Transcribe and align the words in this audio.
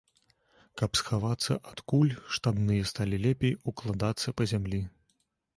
Каб 0.81 0.91
схавацца 0.99 1.57
ад 1.73 1.83
куль, 1.93 2.15
штабныя 2.37 2.89
сталі 2.93 3.21
лепей 3.27 3.53
укладацца 3.73 4.35
па 4.39 4.43
зямлі. 4.55 4.85